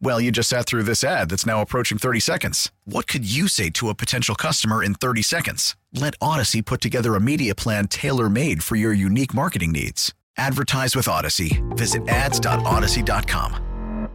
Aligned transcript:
Well, 0.00 0.20
you 0.20 0.30
just 0.30 0.48
sat 0.48 0.66
through 0.66 0.84
this 0.84 1.02
ad 1.02 1.30
that's 1.30 1.46
now 1.46 1.60
approaching 1.60 1.98
30 1.98 2.20
seconds. 2.20 2.70
What 2.84 3.06
could 3.06 3.24
you 3.24 3.48
say 3.48 3.70
to 3.70 3.88
a 3.88 3.94
potential 3.94 4.34
customer 4.34 4.82
in 4.82 4.94
30 4.94 5.22
seconds? 5.22 5.76
Let 5.92 6.18
Audacy 6.18 6.64
put 6.64 6.80
together 6.80 7.14
a 7.14 7.20
media 7.20 7.54
plan 7.54 7.88
tailor 7.88 8.28
made 8.28 8.62
for 8.62 8.76
your 8.76 8.92
unique 8.92 9.34
marketing 9.34 9.72
needs. 9.72 10.12
Advertise 10.36 10.96
with 10.96 11.06
Audacy. 11.06 11.62
Visit 11.76 12.08
ads.audacy.com. 12.08 14.08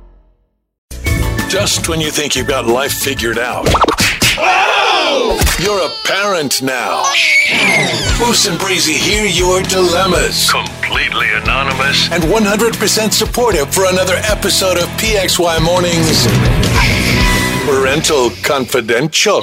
Just 1.49 1.89
when 1.89 1.99
you 1.99 2.11
think 2.11 2.35
you've 2.35 2.47
got 2.47 2.67
life 2.67 2.93
figured 2.93 3.39
out. 3.39 3.65
You're 5.59 5.85
a 5.85 5.89
parent 6.05 6.61
now. 6.61 7.03
Moose 8.19 8.47
and 8.47 8.57
Breezy 8.57 8.93
hear 8.93 9.25
your 9.25 9.61
dilemmas. 9.63 10.49
Completely 10.51 11.27
anonymous. 11.33 12.09
And 12.11 12.23
100% 12.23 13.11
supportive 13.11 13.73
for 13.73 13.85
another 13.85 14.15
episode 14.23 14.77
of 14.77 14.85
PXY 14.97 15.61
Mornings 15.63 16.27
Parental 17.65 18.29
Confidential. 18.43 19.41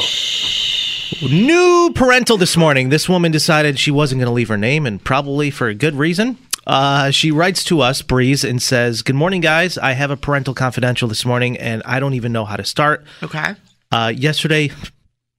New 1.23 1.93
parental 1.95 2.37
this 2.37 2.57
morning. 2.57 2.89
This 2.89 3.09
woman 3.09 3.31
decided 3.31 3.79
she 3.79 3.91
wasn't 3.91 4.21
going 4.21 4.29
to 4.29 4.33
leave 4.33 4.49
her 4.49 4.57
name, 4.57 4.87
and 4.87 5.03
probably 5.03 5.51
for 5.51 5.69
a 5.69 5.75
good 5.75 5.95
reason. 5.95 6.39
Uh, 6.67 7.11
she 7.11 7.31
writes 7.31 7.63
to 7.65 7.81
us, 7.81 8.03
Breeze, 8.03 8.43
and 8.43 8.61
says, 8.61 9.03
Good 9.03 9.15
morning, 9.15 9.41
guys. 9.41 9.79
I 9.79 9.93
have 9.93 10.11
a 10.11 10.17
parental 10.17 10.53
confidential 10.55 11.09
this 11.09 11.25
morning, 11.25 11.57
and 11.59 11.83
I 11.85 12.01
don't 12.01 12.15
even 12.15 12.33
know 12.33 12.45
how 12.45 12.57
to 12.57 12.65
start. 12.65 13.05
Okay. 13.23 13.55
Uh, 13.91 14.13
yesterday, 14.15 14.71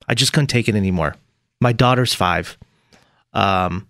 I 0.07 0.13
just 0.13 0.33
couldn't 0.33 0.47
take 0.47 0.69
it 0.69 0.75
anymore. 0.75 1.15
My 1.59 1.73
daughter's 1.73 2.13
five. 2.13 2.57
Um, 3.33 3.87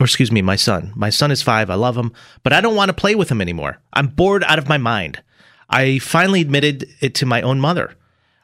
or 0.00 0.04
excuse 0.04 0.32
me, 0.32 0.42
my 0.42 0.56
son. 0.56 0.92
My 0.94 1.10
son 1.10 1.30
is 1.30 1.42
five. 1.42 1.70
I 1.70 1.74
love 1.74 1.96
him, 1.96 2.12
but 2.42 2.52
I 2.52 2.60
don't 2.60 2.76
want 2.76 2.90
to 2.90 2.94
play 2.94 3.14
with 3.14 3.30
him 3.30 3.40
anymore. 3.40 3.78
I'm 3.92 4.08
bored 4.08 4.44
out 4.44 4.58
of 4.58 4.68
my 4.68 4.78
mind. 4.78 5.22
I 5.70 5.98
finally 5.98 6.40
admitted 6.40 6.86
it 7.00 7.14
to 7.16 7.26
my 7.26 7.42
own 7.42 7.60
mother. 7.60 7.94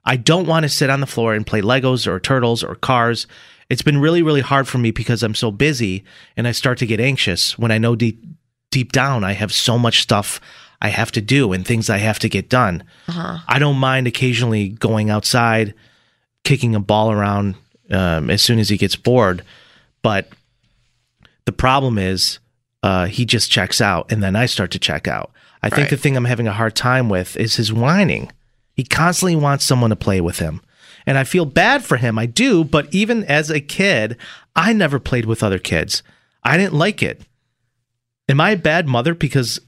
I 0.04 0.16
don't 0.16 0.46
want 0.46 0.64
to 0.64 0.68
sit 0.68 0.90
on 0.90 1.00
the 1.00 1.06
floor 1.06 1.34
and 1.34 1.46
play 1.46 1.60
Legos 1.60 2.06
or 2.06 2.18
turtles 2.18 2.64
or 2.64 2.74
cars. 2.74 3.26
It's 3.70 3.82
been 3.82 3.98
really, 3.98 4.22
really 4.22 4.40
hard 4.40 4.66
for 4.66 4.78
me 4.78 4.90
because 4.90 5.22
I'm 5.22 5.34
so 5.34 5.50
busy 5.50 6.04
and 6.36 6.48
I 6.48 6.52
start 6.52 6.78
to 6.78 6.86
get 6.86 7.00
anxious 7.00 7.58
when 7.58 7.70
I 7.70 7.78
know 7.78 7.94
deep, 7.94 8.24
deep 8.70 8.90
down 8.90 9.22
I 9.22 9.32
have 9.32 9.52
so 9.52 9.78
much 9.78 10.02
stuff 10.02 10.40
I 10.82 10.88
have 10.88 11.12
to 11.12 11.20
do 11.20 11.52
and 11.52 11.64
things 11.64 11.88
I 11.88 11.98
have 11.98 12.18
to 12.18 12.28
get 12.28 12.48
done. 12.50 12.82
I 13.48 13.58
don't 13.60 13.78
mind 13.78 14.08
occasionally 14.08 14.68
going 14.68 15.10
outside, 15.10 15.74
kicking 16.42 16.74
a 16.74 16.80
ball 16.80 17.12
around 17.12 17.54
um, 17.90 18.28
as 18.28 18.42
soon 18.42 18.58
as 18.58 18.68
he 18.68 18.76
gets 18.76 18.96
bored, 18.96 19.44
but 20.02 20.28
the 21.44 21.52
problem 21.52 21.98
is 21.98 22.40
uh, 22.82 23.06
he 23.06 23.24
just 23.24 23.50
checks 23.50 23.80
out 23.80 24.10
and 24.10 24.22
then 24.22 24.34
I 24.34 24.46
start 24.46 24.72
to 24.72 24.78
check 24.80 25.06
out. 25.06 25.30
I 25.62 25.70
think 25.70 25.90
the 25.90 25.96
thing 25.96 26.16
I'm 26.16 26.24
having 26.24 26.48
a 26.48 26.52
hard 26.52 26.74
time 26.74 27.08
with 27.08 27.36
is 27.36 27.54
his 27.54 27.72
whining. 27.72 28.32
He 28.74 28.82
constantly 28.82 29.36
wants 29.36 29.64
someone 29.64 29.90
to 29.90 29.96
play 29.96 30.20
with 30.20 30.40
him. 30.40 30.60
And 31.06 31.16
I 31.16 31.22
feel 31.24 31.44
bad 31.44 31.84
for 31.84 31.96
him. 31.96 32.18
I 32.18 32.26
do, 32.26 32.64
but 32.64 32.92
even 32.92 33.24
as 33.24 33.50
a 33.50 33.60
kid, 33.60 34.16
I 34.56 34.72
never 34.72 34.98
played 34.98 35.26
with 35.26 35.42
other 35.42 35.60
kids. 35.60 36.02
I 36.42 36.56
didn't 36.56 36.74
like 36.74 37.02
it. 37.02 37.22
Am 38.28 38.40
I 38.40 38.52
a 38.52 38.56
bad 38.56 38.88
mother 38.88 39.14
because 39.14 39.60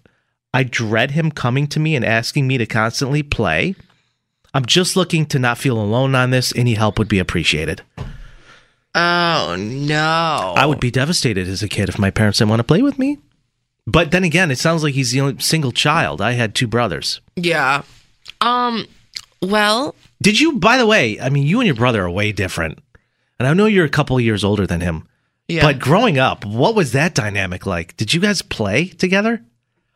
I 0.54 0.62
dread 0.62 1.10
him 1.10 1.30
coming 1.30 1.66
to 1.68 1.80
me 1.80 1.94
and 1.96 2.04
asking 2.04 2.46
me 2.46 2.56
to 2.58 2.66
constantly 2.66 3.22
play? 3.22 3.74
I'm 4.54 4.64
just 4.64 4.96
looking 4.96 5.26
to 5.26 5.38
not 5.38 5.58
feel 5.58 5.78
alone 5.80 6.14
on 6.14 6.30
this. 6.30 6.52
Any 6.56 6.74
help 6.74 6.98
would 6.98 7.08
be 7.08 7.18
appreciated. 7.18 7.82
Oh 8.94 9.56
no. 9.58 10.54
I 10.56 10.66
would 10.66 10.80
be 10.80 10.90
devastated 10.90 11.48
as 11.48 11.62
a 11.62 11.68
kid 11.68 11.88
if 11.88 11.98
my 11.98 12.10
parents 12.10 12.38
didn't 12.38 12.50
want 12.50 12.60
to 12.60 12.64
play 12.64 12.80
with 12.82 12.98
me. 12.98 13.18
But 13.86 14.12
then 14.12 14.24
again, 14.24 14.50
it 14.50 14.58
sounds 14.58 14.82
like 14.82 14.94
he's 14.94 15.10
the 15.10 15.20
only 15.20 15.40
single 15.40 15.72
child. 15.72 16.20
I 16.20 16.32
had 16.32 16.54
two 16.54 16.66
brothers. 16.68 17.20
Yeah. 17.36 17.82
Um. 18.40 18.86
Well, 19.42 19.94
Did 20.22 20.40
you, 20.40 20.52
by 20.58 20.78
the 20.78 20.86
way, 20.86 21.20
I 21.20 21.28
mean, 21.28 21.46
you 21.46 21.60
and 21.60 21.66
your 21.66 21.74
brother 21.74 22.04
are 22.04 22.10
way 22.10 22.32
different. 22.32 22.78
And 23.38 23.46
I 23.46 23.52
know 23.52 23.66
you're 23.66 23.84
a 23.84 23.90
couple 23.90 24.18
years 24.20 24.42
older 24.44 24.66
than 24.66 24.80
him. 24.80 25.06
yeah. 25.48 25.60
But 25.62 25.80
growing 25.80 26.18
up, 26.18 26.46
what 26.46 26.74
was 26.74 26.92
that 26.92 27.14
dynamic 27.14 27.66
like? 27.66 27.94
Did 27.98 28.14
you 28.14 28.20
guys 28.20 28.40
play 28.40 28.86
together? 28.86 29.42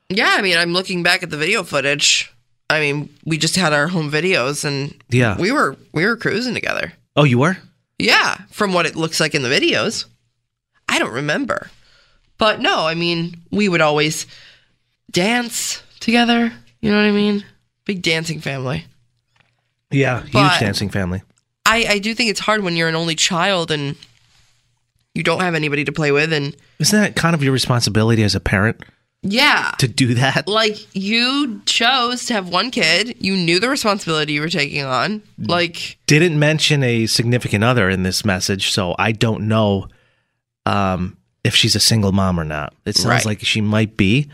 Yeah. 0.08 0.34
I 0.38 0.42
mean, 0.42 0.56
I'm 0.56 0.72
looking 0.72 1.02
back 1.02 1.22
at 1.22 1.30
the 1.30 1.36
video 1.36 1.62
footage. 1.62 2.32
I 2.70 2.80
mean, 2.80 3.08
we 3.24 3.38
just 3.38 3.56
had 3.56 3.72
our 3.72 3.88
home 3.88 4.10
videos, 4.10 4.64
and 4.64 4.94
Yeah. 5.10 5.36
we 5.38 5.50
were 5.52 5.76
we 5.92 6.04
were 6.04 6.16
cruising 6.16 6.54
together. 6.54 6.92
Oh, 7.16 7.24
you 7.24 7.38
were? 7.38 7.56
Yeah, 7.98 8.36
from 8.50 8.72
what 8.72 8.86
it 8.86 8.94
looks 8.94 9.20
like 9.20 9.34
in 9.34 9.42
the 9.42 9.48
videos. 9.48 10.04
I 10.88 10.98
don't 10.98 11.12
remember. 11.12 11.70
But 12.38 12.60
no, 12.60 12.86
I 12.86 12.94
mean, 12.94 13.34
we 13.50 13.68
would 13.68 13.80
always 13.80 14.26
dance 15.10 15.82
together. 16.00 16.52
You 16.80 16.90
know 16.90 16.96
what 16.96 17.08
I 17.08 17.12
mean? 17.12 17.44
Big 17.84 18.02
dancing 18.02 18.40
family. 18.40 18.84
Yeah, 19.90 20.20
huge 20.22 20.32
But- 20.32 20.60
dancing 20.60 20.90
family. 20.90 21.22
I, 21.66 21.84
I 21.88 21.98
do 21.98 22.14
think 22.14 22.30
it's 22.30 22.40
hard 22.40 22.62
when 22.62 22.76
you're 22.76 22.88
an 22.88 22.94
only 22.94 23.14
child 23.14 23.70
and 23.70 23.94
you 25.14 25.22
don't 25.22 25.40
have 25.40 25.54
anybody 25.54 25.84
to 25.84 25.92
play 25.92 26.12
with. 26.12 26.32
And 26.32 26.56
Isn't 26.78 26.98
that 26.98 27.14
kind 27.16 27.34
of 27.34 27.42
your 27.42 27.52
responsibility 27.52 28.22
as 28.22 28.34
a 28.34 28.40
parent 28.40 28.80
yeah, 29.22 29.72
to 29.78 29.88
do 29.88 30.14
that? 30.14 30.46
like 30.48 30.76
you 30.94 31.60
chose 31.66 32.26
to 32.26 32.34
have 32.34 32.48
one 32.48 32.70
kid, 32.70 33.16
you 33.20 33.36
knew 33.36 33.58
the 33.60 33.68
responsibility 33.68 34.34
you 34.34 34.40
were 34.40 34.48
taking 34.48 34.84
on. 34.84 35.22
Like, 35.38 35.98
Didn't 36.06 36.38
mention 36.38 36.82
a 36.82 37.06
significant 37.06 37.64
other 37.64 37.88
in 37.90 38.02
this 38.04 38.24
message, 38.24 38.70
so 38.70 38.94
I 38.98 39.12
don't 39.12 39.48
know 39.48 39.88
um, 40.66 41.16
if 41.44 41.54
she's 41.54 41.74
a 41.74 41.80
single 41.80 42.12
mom 42.12 42.38
or 42.38 42.44
not. 42.44 42.74
It 42.84 42.96
sounds 42.96 43.06
Right. 43.08 43.24
like 43.26 43.40
she 43.40 43.60
might 43.60 43.96
be, 43.96 44.28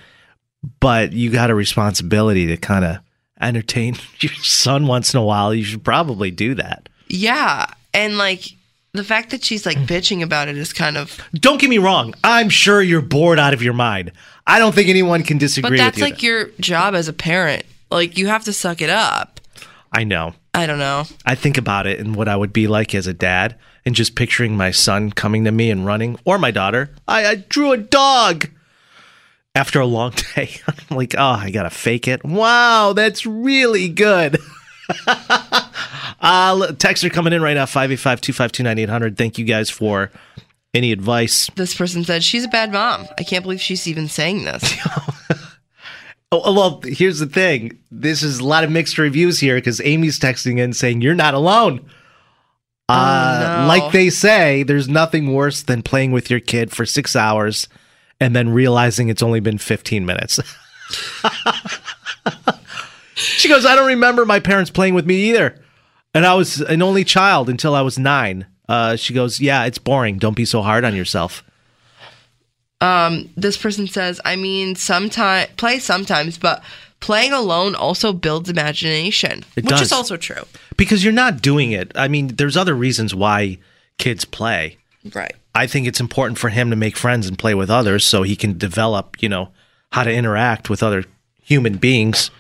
but 0.81 1.13
you 1.13 1.31
got 1.31 1.51
a 1.51 1.55
responsibility 1.55 2.47
to 2.49 2.57
kind 2.57 2.85
of 2.85 2.99
entertain 3.41 3.97
your 4.21 4.33
son 4.35 4.87
once 4.87 5.15
in 5.15 5.21
a 5.21 5.25
while. 5.25 5.55
You 5.55 5.65
should 5.65 5.85
probably 5.85 6.31
do 6.31 6.55
that. 6.57 6.89
yeah. 7.09 7.67
And 7.93 8.19
like 8.19 8.47
the 8.95 9.05
fact 9.05 9.31
that 9.31 9.45
she's 9.45 9.67
like 9.67 9.77
bitching 9.79 10.23
about 10.23 10.49
it 10.49 10.57
is 10.57 10.73
kind 10.73 10.97
of, 10.97 11.21
Don't 11.35 11.61
get 11.61 11.69
me 11.69 11.79
wrong. 11.79 12.15
I'm 12.23 12.49
sure 12.49 12.81
you're 12.81 13.03
bored 13.03 13.39
out 13.39 13.53
of 13.53 13.63
your 13.63 13.75
mind. 13.75 14.13
I 14.47 14.59
don't 14.59 14.75
think 14.75 14.89
anyone 14.89 15.23
can 15.25 15.37
disagree 15.37 15.79
but 15.79 15.85
that's 15.85 15.97
with 15.97 16.07
you. 16.07 16.13
like 16.15 16.23
your 16.23 16.47
job 16.61 16.95
as 16.95 17.09
a 17.09 17.13
parent. 17.13 17.65
Like, 17.91 18.17
you 18.17 18.29
have 18.29 18.45
to 18.45 18.53
suck 18.53 18.81
it 18.81 18.91
up. 18.91 19.41
I 19.93 20.05
know. 20.05 20.35
I 20.55 20.67
don't 20.67 20.79
know. 20.79 21.05
I 21.27 21.35
think 21.35 21.59
about 21.59 21.87
it 21.87 21.99
and 21.99 22.15
what 22.15 22.29
I 22.29 22.37
would 22.37 22.53
be 22.53 22.67
like 22.67 22.95
as 22.95 23.07
a 23.07 23.15
dad, 23.15 23.57
and 23.85 23.95
just 23.95 24.15
picturing 24.15 24.57
my 24.57 24.71
son 24.71 25.11
coming 25.11 25.45
to 25.45 25.53
me 25.53 25.71
and 25.71 25.85
running, 25.85 26.19
or 26.25 26.39
my 26.39 26.51
daughter. 26.51 26.91
I, 27.09 27.27
I 27.27 27.35
drew 27.37 27.73
a 27.73 27.77
dog. 27.77 28.49
After 29.57 29.81
a 29.81 29.87
long 29.87 30.13
day, 30.35 30.51
I'm 30.67 30.97
like, 30.97 31.15
oh, 31.17 31.39
I 31.41 31.51
gotta 31.51 31.71
fake 31.71 32.07
it. 32.09 32.25
Wow, 32.25 32.93
that's 32.93 33.27
really 33.27 33.89
good. 33.89 34.39
uh, 36.25 36.73
texts 36.73 37.05
are 37.05 37.11
coming 37.11 37.33
in 37.33 37.43
right 37.43 37.55
now 37.55 37.67
585 37.67 38.21
252 38.21 38.63
9800. 38.63 39.17
Thank 39.17 39.39
you 39.39 39.45
guys 39.45 39.71
for 39.71 40.11
any 40.73 40.91
advice. 40.91 41.51
This 41.55 41.75
person 41.75 42.05
said, 42.05 42.25
she's 42.25 42.45
a 42.45 42.49
bad 42.49 42.73
mom. 42.73 43.07
I 43.19 43.23
can't 43.23 43.43
believe 43.43 43.61
she's 43.61 43.87
even 43.87 44.09
saying 44.09 44.45
this. 44.45 44.75
Oh, 46.33 46.53
well, 46.53 46.81
here's 46.85 47.21
the 47.21 47.27
thing. 47.27 47.79
This 47.93 48.25
is 48.25 48.41
a 48.41 48.45
lot 48.45 48.65
of 48.65 48.71
mixed 48.71 48.99
reviews 48.99 49.39
here 49.39 49.55
because 49.55 49.81
Amy's 49.83 50.19
texting 50.19 50.59
in 50.59 50.73
saying 50.73 51.01
you're 51.01 51.15
not 51.15 51.35
alone. 51.35 51.89
Uh, 52.89 53.59
no. 53.61 53.69
Like 53.69 53.93
they 53.93 54.11
say, 54.11 54.65
there's 54.65 54.89
nothing 54.89 55.33
worse 55.33 55.63
than 55.63 55.83
playing 55.83 56.11
with 56.11 56.31
your 56.31 56.41
kid 56.41 56.73
for 56.73 56.85
six 56.85 57.15
hours 57.15 57.69
and 58.19 58.35
then 58.35 58.49
realizing 58.49 59.09
it's 59.09 59.23
only 59.23 59.39
been 59.39 59.59
15 59.59 60.05
minutes. 60.05 60.41
she 63.15 63.49
goes, 63.49 63.65
I 63.65 63.77
don't 63.77 63.87
remember 63.87 64.25
my 64.25 64.41
parents 64.41 64.71
playing 64.71 64.95
with 64.95 65.07
me 65.07 65.31
either. 65.31 65.64
And 66.15 66.25
I 66.25 66.35
was 66.35 66.61
an 66.61 66.81
only 66.83 67.05
child 67.05 67.49
until 67.51 67.75
I 67.75 67.83
was 67.83 67.99
nine. 67.99 68.47
Uh, 68.69 68.97
she 68.97 69.13
goes, 69.13 69.41
Yeah, 69.41 69.65
it's 69.65 69.79
boring. 69.79 70.19
Don't 70.19 70.37
be 70.37 70.45
so 70.45 70.63
hard 70.63 70.85
on 70.85 70.95
yourself. 70.95 71.43
Um, 72.81 73.31
this 73.37 73.57
person 73.57 73.87
says, 73.87 74.21
I 74.25 74.37
mean, 74.37 74.75
sometimes 74.75 75.49
play 75.57 75.79
sometimes, 75.79 76.37
but 76.39 76.63
playing 77.01 77.33
alone 77.33 77.75
also 77.75 78.13
builds 78.13 78.51
imagination, 78.51 79.45
It 79.57 79.65
which 79.65 79.67
does. 79.67 79.83
is 79.83 79.93
also 79.93 80.17
true. 80.17 80.43
because 80.77 81.03
you're 81.03 81.13
not 81.13 81.41
doing 81.41 81.73
it. 81.73 81.93
I 81.95 82.09
mean, 82.09 82.29
there's 82.37 82.57
other 82.57 82.75
reasons 82.75 83.15
why 83.15 83.59
kids 83.99 84.25
play. 84.25 84.77
Right. 85.15 85.35
I 85.55 85.67
think 85.67 85.87
it's 85.87 86.01
important 86.01 86.39
for 86.39 86.49
him 86.51 86.71
to 86.71 86.77
make 86.77 86.97
friends 86.97 87.27
and 87.27 87.39
play 87.39 87.55
with 87.55 87.71
others 87.71 88.05
so 88.05 88.23
he 88.23 88.37
can 88.37 88.59
develop, 88.59 89.23
you 89.23 89.29
know, 89.29 89.51
how 89.93 90.03
to 90.03 90.13
interact 90.13 90.69
with 90.69 90.83
other 90.83 91.05
human 91.43 91.77
beings. 91.77 92.31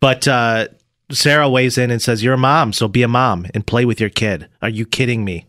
But 0.00 0.28
uh, 0.28 0.68
Sarah 1.14 1.48
weighs 1.48 1.78
in 1.78 1.90
and 1.90 2.02
says, 2.02 2.22
You're 2.22 2.34
a 2.34 2.38
mom, 2.38 2.72
so 2.72 2.88
be 2.88 3.02
a 3.02 3.08
mom 3.08 3.46
and 3.54 3.66
play 3.66 3.84
with 3.84 4.00
your 4.00 4.10
kid. 4.10 4.48
Are 4.60 4.68
you 4.68 4.84
kidding 4.84 5.24
me? 5.24 5.46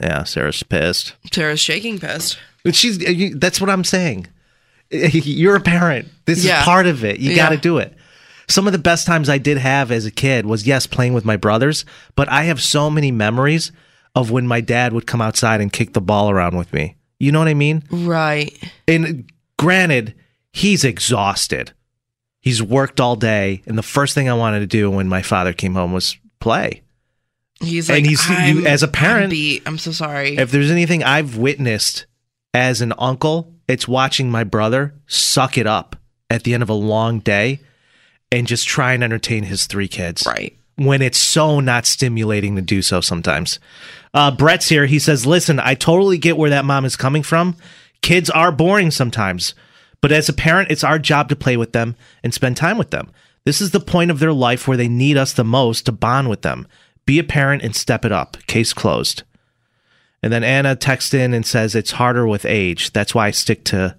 Yeah, 0.00 0.24
Sarah's 0.24 0.62
pissed. 0.62 1.14
Sarah's 1.32 1.60
shaking 1.60 1.98
pissed. 1.98 2.38
She's 2.72 2.98
uh, 3.04 3.36
that's 3.38 3.60
what 3.60 3.70
I'm 3.70 3.84
saying. 3.84 4.26
You're 4.90 5.56
a 5.56 5.60
parent. 5.60 6.08
This 6.24 6.44
Yeah. 6.44 6.58
is 6.60 6.64
part 6.64 6.86
of 6.86 7.04
it. 7.04 7.18
You 7.20 7.30
Yeah. 7.30 7.36
got 7.36 7.48
to 7.50 7.56
do 7.56 7.78
it. 7.78 7.96
Some 8.48 8.66
of 8.66 8.72
the 8.72 8.78
best 8.78 9.06
times 9.06 9.28
I 9.28 9.38
did 9.38 9.56
have 9.58 9.90
as 9.90 10.04
a 10.04 10.10
kid 10.10 10.44
was 10.46 10.66
yes, 10.66 10.86
playing 10.86 11.14
with 11.14 11.24
my 11.24 11.36
brothers, 11.36 11.84
but 12.14 12.28
I 12.28 12.44
have 12.44 12.62
so 12.62 12.90
many 12.90 13.10
memories 13.10 13.72
of 14.14 14.30
when 14.30 14.46
my 14.46 14.60
dad 14.60 14.92
would 14.92 15.06
come 15.06 15.22
outside 15.22 15.60
and 15.60 15.72
kick 15.72 15.92
the 15.94 16.00
ball 16.00 16.28
around 16.30 16.56
with 16.56 16.72
me. 16.72 16.96
You 17.18 17.32
know 17.32 17.38
what 17.38 17.48
I 17.48 17.54
mean? 17.54 17.82
Right. 17.90 18.52
And 18.86 19.30
granted, 19.58 20.14
he's 20.52 20.84
exhausted. 20.84 21.72
He's 22.44 22.62
worked 22.62 23.00
all 23.00 23.16
day, 23.16 23.62
and 23.64 23.78
the 23.78 23.82
first 23.82 24.14
thing 24.14 24.28
I 24.28 24.34
wanted 24.34 24.60
to 24.60 24.66
do 24.66 24.90
when 24.90 25.08
my 25.08 25.22
father 25.22 25.54
came 25.54 25.72
home 25.72 25.94
was 25.94 26.18
play. 26.40 26.82
He's 27.60 27.88
And 27.88 28.00
like, 28.00 28.06
he's- 28.06 28.28
you- 28.28 28.34
I'm, 28.36 28.66
as 28.66 28.82
a 28.82 28.86
I'm 28.86 28.92
parent- 28.92 29.30
beat. 29.30 29.62
I'm 29.64 29.78
so 29.78 29.92
sorry. 29.92 30.36
If 30.36 30.50
there's 30.50 30.70
anything 30.70 31.02
I've 31.02 31.38
witnessed 31.38 32.04
as 32.52 32.82
an 32.82 32.92
uncle, 32.98 33.50
it's 33.66 33.88
watching 33.88 34.30
my 34.30 34.44
brother 34.44 34.92
suck 35.06 35.56
it 35.56 35.66
up 35.66 35.96
at 36.28 36.42
the 36.44 36.52
end 36.52 36.62
of 36.62 36.68
a 36.68 36.74
long 36.74 37.20
day 37.20 37.60
and 38.30 38.46
just 38.46 38.68
try 38.68 38.92
and 38.92 39.02
entertain 39.02 39.44
his 39.44 39.66
three 39.66 39.88
kids. 39.88 40.24
right. 40.26 40.54
When 40.76 41.00
it's 41.02 41.18
so 41.18 41.60
not 41.60 41.86
stimulating 41.86 42.56
to 42.56 42.60
do 42.62 42.82
so 42.82 43.00
sometimes. 43.00 43.58
Uh, 44.12 44.32
Brett's 44.32 44.68
here. 44.68 44.86
He 44.86 44.98
says, 44.98 45.24
Listen, 45.24 45.60
I 45.60 45.74
totally 45.74 46.18
get 46.18 46.36
where 46.36 46.50
that 46.50 46.64
mom 46.66 46.84
is 46.84 46.96
coming 46.96 47.22
from. 47.22 47.56
Kids 48.02 48.28
are 48.28 48.50
boring 48.52 48.90
sometimes, 48.90 49.54
but 50.04 50.12
as 50.12 50.28
a 50.28 50.34
parent, 50.34 50.70
it's 50.70 50.84
our 50.84 50.98
job 50.98 51.30
to 51.30 51.34
play 51.34 51.56
with 51.56 51.72
them 51.72 51.96
and 52.22 52.34
spend 52.34 52.58
time 52.58 52.76
with 52.76 52.90
them. 52.90 53.10
This 53.46 53.62
is 53.62 53.70
the 53.70 53.80
point 53.80 54.10
of 54.10 54.18
their 54.18 54.34
life 54.34 54.68
where 54.68 54.76
they 54.76 54.86
need 54.86 55.16
us 55.16 55.32
the 55.32 55.44
most 55.44 55.86
to 55.86 55.92
bond 55.92 56.28
with 56.28 56.42
them. 56.42 56.68
Be 57.06 57.18
a 57.18 57.24
parent 57.24 57.62
and 57.62 57.74
step 57.74 58.04
it 58.04 58.12
up. 58.12 58.36
Case 58.46 58.74
closed. 58.74 59.22
And 60.22 60.30
then 60.30 60.44
Anna 60.44 60.76
texts 60.76 61.14
in 61.14 61.32
and 61.32 61.46
says 61.46 61.74
it's 61.74 61.92
harder 61.92 62.26
with 62.26 62.44
age. 62.44 62.92
That's 62.92 63.14
why 63.14 63.28
I 63.28 63.30
stick 63.30 63.64
to 63.64 63.96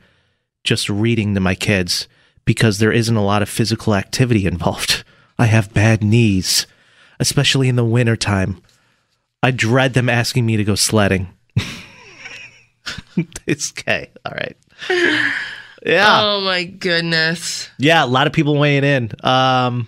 just 0.63 0.91
reading 0.91 1.33
to 1.33 1.39
my 1.39 1.55
kids 1.55 2.07
because 2.45 2.77
there 2.77 2.91
isn't 2.91 3.17
a 3.17 3.25
lot 3.25 3.41
of 3.41 3.49
physical 3.49 3.95
activity 3.95 4.45
involved. 4.45 5.03
I 5.39 5.47
have 5.47 5.73
bad 5.73 6.03
knees, 6.03 6.67
especially 7.19 7.67
in 7.67 7.77
the 7.77 7.83
wintertime. 7.83 8.61
I 9.41 9.49
dread 9.49 9.95
them 9.95 10.09
asking 10.09 10.45
me 10.45 10.55
to 10.55 10.63
go 10.63 10.75
sledding. 10.75 11.29
it's 13.47 13.71
okay. 13.71 14.11
All 14.23 14.33
right. 14.33 14.55
Yeah. 15.85 16.21
Oh 16.23 16.41
my 16.41 16.63
goodness. 16.63 17.69
Yeah, 17.77 18.03
a 18.03 18.07
lot 18.07 18.27
of 18.27 18.33
people 18.33 18.57
weighing 18.57 18.83
in. 18.83 19.11
Um, 19.23 19.87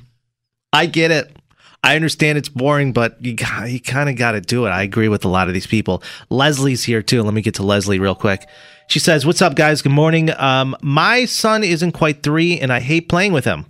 I 0.71 0.85
get 0.85 1.11
it. 1.11 1.35
I 1.83 1.95
understand 1.95 2.37
it's 2.37 2.49
boring, 2.49 2.91
but 2.93 3.23
you 3.23 3.33
got, 3.33 3.69
you 3.69 3.79
kind 3.79 4.09
of 4.09 4.15
got 4.15 4.31
to 4.31 4.41
do 4.41 4.65
it. 4.65 4.69
I 4.69 4.83
agree 4.83 5.07
with 5.07 5.25
a 5.25 5.29
lot 5.29 5.47
of 5.47 5.53
these 5.53 5.67
people. 5.67 6.03
Leslie's 6.29 6.83
here 6.83 7.01
too. 7.01 7.23
Let 7.23 7.33
me 7.33 7.41
get 7.41 7.55
to 7.55 7.63
Leslie 7.63 7.99
real 7.99 8.15
quick. 8.15 8.45
She 8.87 8.99
says, 8.99 9.25
"What's 9.25 9.41
up, 9.41 9.55
guys? 9.55 9.81
Good 9.81 9.91
morning. 9.91 10.29
Um, 10.37 10.75
my 10.81 11.25
son 11.25 11.63
isn't 11.63 11.91
quite 11.93 12.23
three, 12.23 12.59
and 12.59 12.71
I 12.71 12.79
hate 12.79 13.09
playing 13.09 13.33
with 13.33 13.45
him 13.45 13.65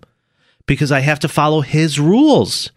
because 0.68 0.92
I 0.92 1.00
have 1.00 1.20
to 1.22 1.28
follow 1.28 1.62
his 1.62 2.00
rules. 2.00 2.72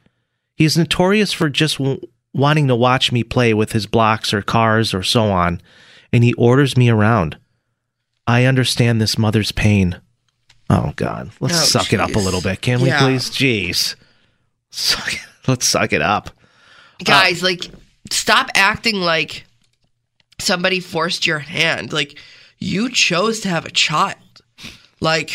He's 0.56 0.76
notorious 0.78 1.32
for 1.32 1.48
just 1.48 1.78
w- 1.78 2.00
wanting 2.32 2.68
to 2.68 2.76
watch 2.76 3.12
me 3.12 3.24
play 3.24 3.52
with 3.54 3.72
his 3.72 3.86
blocks 3.86 4.32
or 4.32 4.42
cars 4.42 4.94
or 4.94 5.02
so 5.02 5.24
on, 5.24 5.60
and 6.12 6.22
he 6.24 6.32
orders 6.34 6.76
me 6.76 6.88
around. 6.88 7.36
I 8.30 8.44
understand 8.44 9.00
this 9.00 9.18
mother's 9.18 9.52
pain." 9.52 10.00
Oh 10.68 10.92
God, 10.96 11.30
let's 11.40 11.60
Oh, 11.60 11.64
suck 11.80 11.92
it 11.92 11.98
up 12.00 12.14
a 12.14 12.18
little 12.20 12.40
bit, 12.40 12.60
can 12.60 12.80
we, 12.80 12.90
please? 12.92 13.28
Jeez, 13.30 13.96
suck 14.70 15.12
it. 15.14 15.20
Let's 15.48 15.66
suck 15.66 15.92
it 15.92 16.02
up. 16.02 16.30
Guys, 17.02 17.42
like, 17.42 17.64
stop 18.10 18.50
acting 18.54 18.96
like 19.00 19.44
somebody 20.38 20.78
forced 20.78 21.26
your 21.26 21.38
hand. 21.40 21.92
Like, 21.92 22.18
you 22.58 22.88
chose 22.90 23.40
to 23.40 23.48
have 23.48 23.64
a 23.66 23.70
child. 23.70 24.16
Like, 25.00 25.32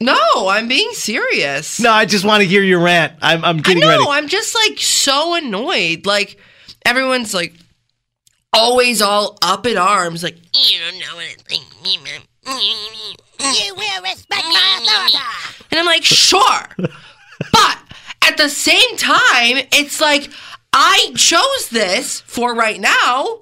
no, 0.00 0.18
I'm 0.48 0.66
being 0.66 0.90
serious. 0.92 1.78
No, 1.78 1.92
I 1.92 2.04
just 2.06 2.24
want 2.24 2.40
to 2.42 2.48
hear 2.48 2.62
your 2.62 2.80
rant. 2.80 3.12
I'm, 3.22 3.44
I'm 3.44 3.58
I 3.58 3.60
getting 3.60 3.80
know. 3.82 3.88
ready. 3.88 4.04
I'm 4.08 4.28
just 4.28 4.54
like 4.56 4.78
so 4.80 5.34
annoyed. 5.36 6.04
Like, 6.06 6.38
everyone's 6.84 7.32
like 7.34 7.54
always 8.54 9.02
all 9.02 9.38
up 9.42 9.66
in 9.66 9.76
arms. 9.76 10.22
Like, 10.22 10.36
you 10.36 10.78
don't 10.78 10.98
know 10.98 11.16
what 11.16 11.26
it's 11.26 11.50
like. 11.50 11.64
You 13.40 13.74
will 13.74 14.02
respect 14.02 14.44
my 14.44 14.78
mm. 14.78 14.82
authority. 14.82 15.18
And 15.70 15.80
I'm 15.80 15.86
like, 15.86 16.04
sure. 16.04 16.68
but 16.76 17.78
at 18.22 18.36
the 18.36 18.48
same 18.48 18.96
time, 18.96 19.66
it's 19.72 20.00
like, 20.00 20.30
I 20.72 21.12
chose 21.16 21.68
this 21.70 22.20
for 22.20 22.54
right 22.54 22.80
now. 22.80 23.40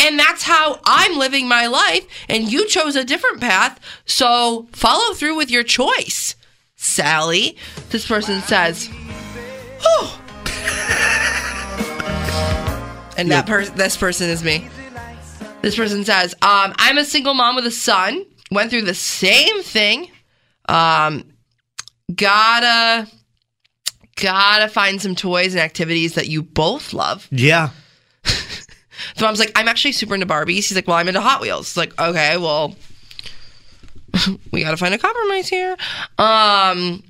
And 0.00 0.18
that's 0.18 0.44
how 0.44 0.80
I'm 0.84 1.18
living 1.18 1.48
my 1.48 1.66
life. 1.66 2.06
And 2.28 2.50
you 2.50 2.68
chose 2.68 2.94
a 2.94 3.04
different 3.04 3.40
path. 3.40 3.80
So 4.06 4.68
follow 4.72 5.12
through 5.14 5.36
with 5.36 5.50
your 5.50 5.64
choice, 5.64 6.36
Sally. 6.76 7.56
This 7.90 8.06
person 8.06 8.40
says, 8.42 8.88
oh. 9.82 10.20
and 13.18 13.30
that 13.30 13.46
person, 13.46 13.76
this 13.76 13.96
person 13.96 14.30
is 14.30 14.42
me. 14.42 14.68
This 15.60 15.76
person 15.76 16.04
says, 16.04 16.34
um, 16.40 16.72
I'm 16.78 16.96
a 16.98 17.04
single 17.04 17.34
mom 17.34 17.56
with 17.56 17.66
a 17.66 17.70
son. 17.70 18.24
Went 18.50 18.70
through 18.70 18.82
the 18.82 18.94
same 18.94 19.62
thing. 19.62 20.08
Um, 20.68 21.24
gotta 22.14 23.06
gotta 24.16 24.68
find 24.68 25.02
some 25.02 25.14
toys 25.14 25.54
and 25.54 25.60
activities 25.60 26.14
that 26.14 26.28
you 26.28 26.42
both 26.42 26.92
love. 26.92 27.28
yeah. 27.30 27.70
So 29.16 29.24
mom's 29.24 29.38
like, 29.38 29.52
I'm 29.54 29.68
actually 29.68 29.92
super 29.92 30.14
into 30.14 30.26
Barbies. 30.26 30.66
He's 30.66 30.74
like, 30.74 30.88
Well, 30.88 30.96
I'm 30.96 31.06
into 31.06 31.20
Hot 31.20 31.40
Wheels. 31.40 31.68
It's 31.68 31.76
like, 31.76 31.96
okay, 32.00 32.36
well, 32.36 32.74
we 34.52 34.62
gotta 34.64 34.76
find 34.76 34.92
a 34.92 34.98
compromise 34.98 35.48
here. 35.48 35.76
Um 36.18 37.02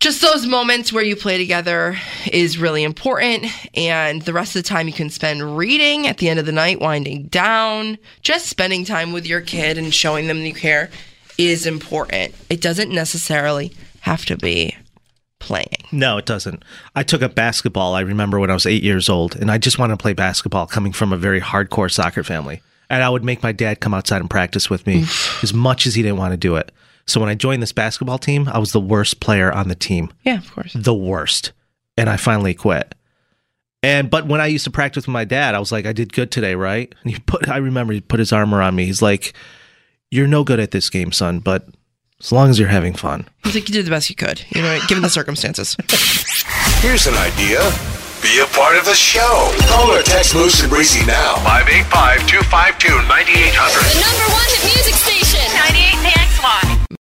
just 0.00 0.22
those 0.22 0.46
moments 0.46 0.92
where 0.92 1.02
you 1.02 1.16
play 1.16 1.38
together 1.38 1.96
is 2.30 2.58
really 2.58 2.84
important. 2.84 3.46
And 3.76 4.22
the 4.22 4.32
rest 4.32 4.54
of 4.54 4.62
the 4.62 4.68
time 4.68 4.86
you 4.86 4.92
can 4.92 5.10
spend 5.10 5.56
reading 5.56 6.06
at 6.06 6.18
the 6.18 6.28
end 6.28 6.38
of 6.38 6.46
the 6.46 6.52
night, 6.52 6.80
winding 6.80 7.24
down, 7.24 7.98
just 8.22 8.46
spending 8.46 8.84
time 8.84 9.12
with 9.12 9.26
your 9.26 9.40
kid 9.40 9.76
and 9.76 9.92
showing 9.92 10.28
them 10.28 10.38
you 10.38 10.54
care 10.54 10.90
is 11.36 11.66
important. 11.66 12.34
It 12.48 12.60
doesn't 12.60 12.90
necessarily 12.90 13.72
have 14.00 14.24
to 14.26 14.36
be 14.36 14.76
playing. 15.38 15.86
No, 15.92 16.18
it 16.18 16.26
doesn't. 16.26 16.64
I 16.94 17.02
took 17.02 17.22
up 17.22 17.34
basketball. 17.34 17.94
I 17.94 18.00
remember 18.00 18.38
when 18.38 18.50
I 18.50 18.54
was 18.54 18.66
eight 18.66 18.82
years 18.82 19.08
old, 19.08 19.36
and 19.36 19.50
I 19.50 19.58
just 19.58 19.78
wanted 19.78 19.94
to 19.94 20.02
play 20.02 20.12
basketball 20.12 20.66
coming 20.66 20.92
from 20.92 21.12
a 21.12 21.16
very 21.16 21.40
hardcore 21.40 21.90
soccer 21.90 22.24
family. 22.24 22.60
And 22.90 23.02
I 23.02 23.08
would 23.08 23.24
make 23.24 23.42
my 23.42 23.52
dad 23.52 23.80
come 23.80 23.94
outside 23.94 24.20
and 24.20 24.30
practice 24.30 24.70
with 24.70 24.86
me 24.86 25.04
as 25.42 25.52
much 25.52 25.86
as 25.86 25.94
he 25.94 26.02
didn't 26.02 26.16
want 26.16 26.32
to 26.32 26.38
do 26.38 26.56
it. 26.56 26.72
So 27.08 27.20
when 27.20 27.28
I 27.28 27.34
joined 27.34 27.62
this 27.62 27.72
basketball 27.72 28.18
team, 28.18 28.48
I 28.48 28.58
was 28.58 28.72
the 28.72 28.80
worst 28.80 29.20
player 29.20 29.50
on 29.50 29.68
the 29.68 29.74
team. 29.74 30.12
Yeah, 30.24 30.36
of 30.38 30.52
course. 30.52 30.72
the 30.74 30.94
worst 30.94 31.52
and 31.96 32.08
i 32.08 32.16
finally 32.16 32.54
quit 32.54 32.94
and 33.82 34.08
but 34.08 34.24
when 34.28 34.40
i 34.40 34.46
used 34.46 34.62
to 34.62 34.70
practice 34.70 35.04
with 35.04 35.12
my 35.12 35.24
dad 35.24 35.56
i 35.56 35.58
was 35.58 35.72
like 35.72 35.84
i 35.84 35.92
did 35.92 36.12
good 36.12 36.30
today 36.30 36.54
right 36.54 36.94
and 37.02 37.12
he 37.12 37.18
put 37.26 37.48
i 37.48 37.56
remember 37.56 37.92
he 37.92 38.00
put 38.00 38.20
his 38.20 38.32
arm 38.32 38.54
around 38.54 38.76
me 38.76 38.84
he's 38.86 39.02
like 39.02 39.32
you're 40.12 40.28
no 40.28 40.44
good 40.44 40.60
at 40.60 40.70
this 40.70 40.88
game 40.90 41.10
son 41.10 41.40
but 41.40 41.66
as 42.20 42.30
long 42.30 42.50
as 42.50 42.58
you're 42.60 42.68
having 42.68 42.94
fun 42.94 43.26
He's 43.42 43.56
like, 43.56 43.68
you 43.68 43.72
did 43.74 43.84
the 43.86 43.90
best 43.90 44.08
you 44.10 44.14
could, 44.14 44.44
you 44.54 44.62
know, 44.62 44.78
given 44.86 45.02
the 45.02 45.08
circumstances. 45.10 45.74
Here's 46.84 47.06
an 47.08 47.14
idea. 47.14 47.58
Be 48.22 48.38
a 48.38 48.46
part 48.54 48.76
of 48.76 48.84
the 48.84 48.94
show. 48.94 49.50
Call 49.70 49.90
or 49.90 50.02
text 50.02 50.34
Moose 50.34 50.60
and 50.62 50.68
Breezy 50.70 51.06
now. 51.06 51.34
585 51.42 52.28
252 52.28 52.94
9800. 53.08 53.82
The 53.88 54.02
number 54.04 54.26
one 54.34 54.48
hit 54.54 54.62
music 54.70 54.94
station. 55.00 55.42
98 55.54 56.12
PXY. 56.12 56.27